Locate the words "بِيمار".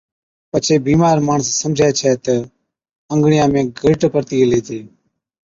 0.87-1.17